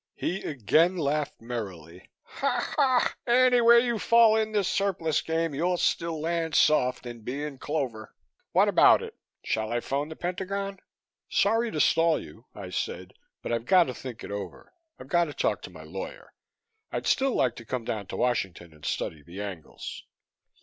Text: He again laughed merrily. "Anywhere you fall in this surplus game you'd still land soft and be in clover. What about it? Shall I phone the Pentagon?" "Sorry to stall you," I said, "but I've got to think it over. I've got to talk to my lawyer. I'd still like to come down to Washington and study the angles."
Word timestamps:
He 0.15 0.41
again 0.41 0.97
laughed 0.97 1.41
merrily. 1.41 2.09
"Anywhere 3.27 3.77
you 3.77 3.99
fall 3.99 4.35
in 4.35 4.51
this 4.51 4.67
surplus 4.67 5.21
game 5.21 5.53
you'd 5.53 5.77
still 5.77 6.19
land 6.19 6.55
soft 6.55 7.05
and 7.05 7.23
be 7.23 7.43
in 7.43 7.59
clover. 7.59 8.15
What 8.51 8.67
about 8.67 9.03
it? 9.03 9.15
Shall 9.43 9.71
I 9.71 9.79
phone 9.79 10.09
the 10.09 10.15
Pentagon?" 10.15 10.79
"Sorry 11.29 11.69
to 11.69 11.79
stall 11.79 12.19
you," 12.19 12.47
I 12.55 12.71
said, 12.71 13.13
"but 13.43 13.51
I've 13.51 13.65
got 13.67 13.83
to 13.83 13.93
think 13.93 14.23
it 14.23 14.31
over. 14.31 14.73
I've 14.97 15.07
got 15.07 15.25
to 15.25 15.35
talk 15.35 15.61
to 15.61 15.69
my 15.69 15.83
lawyer. 15.83 16.33
I'd 16.91 17.05
still 17.05 17.35
like 17.35 17.55
to 17.57 17.63
come 17.65 17.85
down 17.85 18.07
to 18.07 18.17
Washington 18.17 18.73
and 18.73 18.83
study 18.83 19.21
the 19.21 19.39
angles." 19.39 20.03